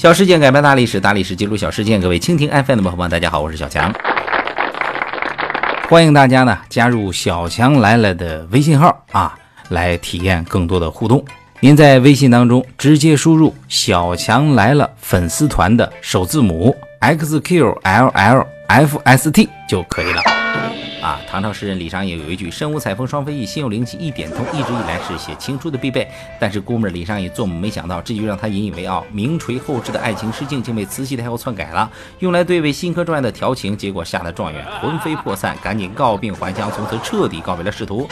[0.00, 2.00] 小事件改变大历史，大历史记录小事件。
[2.00, 3.92] 各位蜻蜓 FM 的朋友们，大家好，我是小强。
[5.90, 11.22] 欢迎大家呢加入小强来了的微信号啊，来体验更多的互动。
[11.60, 17.68] 您在微信当中直接输入“小强来了”粉丝团的首字母 xqllfst
[19.68, 20.22] 就可以了。
[21.10, 26.06] 啊，唐朝诗人李商隐有一句“身无彩凤双飞翼，心有灵犀一点通”，一直以来是写情书的必备。
[26.38, 31.90] 但是估摸着李商隐做梦没想到，这句让他引以为傲、名垂后世的爱情诗境，竟被慈禧太后篡改了，
[32.20, 38.08] 用来对位新科状元的调情，结果吓得状元魂飞魄散，赶紧告病还乡，从此彻底告别了仕途。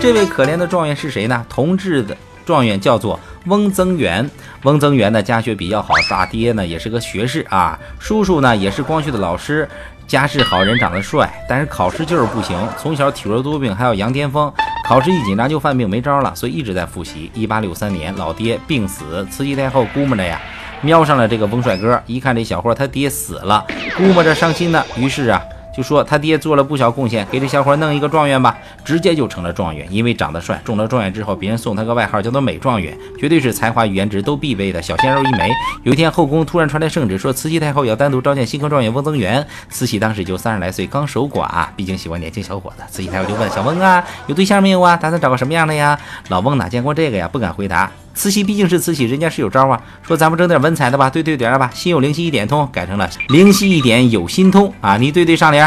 [0.00, 1.46] 这位可怜的状元是谁呢？
[1.48, 2.16] 同治的
[2.48, 4.28] 状元叫做翁增元。
[4.62, 9.68] 翁增元呢，家学比较好，大爹呢也是个学士啊，叔叔呢也是光绪的老师，
[10.06, 14.50] 家世好，人长得帅，但是考试就是不行，从小体弱多病，还有羊癫疯，
[14.86, 17.30] 考试一紧张就犯病，没招了，所以一直在复习。
[17.34, 20.40] 一八六三年，老爹病死，慈禧太后估摸着呀，
[20.80, 23.62] 瞄上了这个翁帅哥，一看这小伙他爹死了，
[23.94, 25.42] 估摸着伤心呢，于是啊。
[25.78, 29.86] 就说他爹做了不小贡献，给这小伙弄一个状元吧，直接就成了状元。
[29.92, 35.48] 因为长得帅，中了状元之后，别人送他个外号叫做“美状元”，绝对是才华与颜值都必备的小鲜肉一枚。
[35.84, 39.46] 有一天，后宫突然传来圣旨，说慈禧太后要单独召见新科状元翁增元。
[39.70, 42.82] 慈禧当时就三十来岁，刚守寡，毕竟喜欢年轻小伙子。
[42.90, 44.96] 慈禧太后就问小翁啊，有对象没有啊？
[44.96, 45.96] 打算找个什么样的呀？
[46.26, 47.28] 老翁哪见过这个呀？
[47.28, 47.88] 不敢回答。
[48.18, 55.64] 慈禧毕竟是慈禧，人家是有招啊，说咱们整点文采的吧，对对联吧，心有灵犀一点通，改成了灵犀一点有心通啊，你对对上联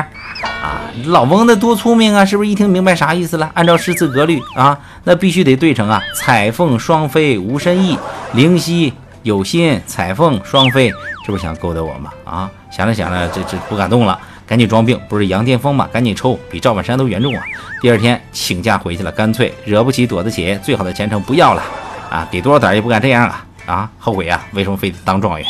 [0.62, 3.50] 啊，老翁那多聪明啊，是不是一听明白啥意思了？
[3.54, 7.98] 按照诗词格律啊，那必须得对成啊，彩凤双飞无深意，
[8.34, 8.92] 灵犀
[9.24, 10.92] 有心，彩凤双飞，
[11.26, 12.12] 这不想勾搭我吗？
[12.26, 15.88] 啊，想着想着，这这不敢动了，赶紧装病，不是羊癫疯吗？
[15.90, 17.42] 赶紧抽，比赵本山都严重啊！
[17.82, 21.64] 第二天请假回去了，干脆惹不起躲得起，最好的前程不要了。
[22.12, 23.46] 啊，给多少胆也不敢这样啊！
[23.66, 24.46] 啊，后悔啊！
[24.52, 25.48] 为什么非得当状元？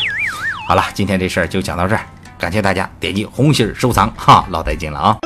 [0.67, 2.01] 好了，今天这事儿就讲到这儿，
[2.37, 5.17] 感谢大家点击红心收藏，哈，老带劲了啊！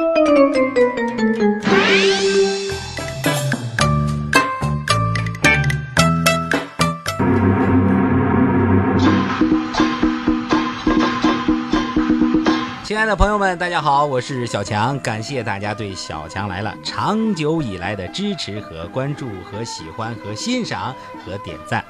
[12.85, 21.83] 亲爱的朋友们，大家好，我是小强，感谢大家对小强来了长久以来的支持和关注和喜欢和欣赏和点赞。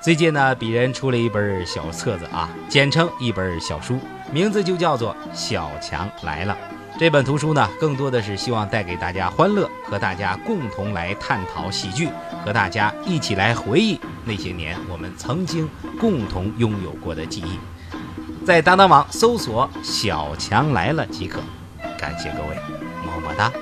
[0.00, 4.00] 最近呢，鄙人出了一本小册子啊，简称一本小书，
[4.32, 6.56] 名字就叫做《小强来了》。
[6.98, 12.08] 这本图书呢，更多的是希望带给大家欢乐，和大家共同来探讨喜剧，
[12.42, 15.68] 和大家一起来回忆那些年我们曾经
[16.00, 17.58] 共同拥有过的记忆。
[18.48, 21.38] 在当当网搜索“小强来了”即可，
[21.98, 22.56] 感谢各位，
[23.04, 23.52] 么么哒。